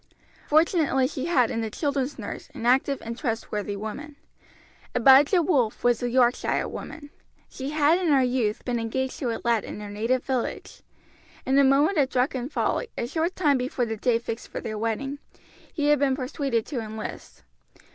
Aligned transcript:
Fortunately 0.47 1.07
she 1.07 1.25
had 1.27 1.51
in 1.51 1.61
the 1.61 1.69
children's 1.69 2.17
nurse 2.17 2.49
an 2.55 2.65
active 2.65 2.97
and 3.03 3.15
trustworthy 3.15 3.75
woman. 3.75 4.15
Abijah 4.95 5.43
Wolf 5.43 5.83
was 5.83 6.01
a 6.01 6.09
Yorkshire 6.09 6.67
woman. 6.67 7.11
She 7.47 7.69
had 7.69 7.99
in 7.99 8.07
her 8.07 8.23
youth 8.23 8.65
been 8.65 8.79
engaged 8.79 9.19
to 9.19 9.29
a 9.29 9.39
lad 9.43 9.63
in 9.63 9.79
her 9.79 9.91
native 9.91 10.23
village. 10.23 10.81
In 11.45 11.55
a 11.59 11.63
moment 11.63 11.99
of 11.99 12.09
drunken 12.09 12.49
folly, 12.49 12.87
a 12.97 13.05
short 13.05 13.35
time 13.35 13.59
before 13.59 13.85
the 13.85 13.95
day 13.95 14.17
fixed 14.17 14.47
for 14.47 14.59
their 14.59 14.75
wedding, 14.75 15.19
he 15.71 15.89
had 15.89 15.99
been 15.99 16.15
persuaded 16.15 16.65
to 16.65 16.79
enlist. 16.79 17.43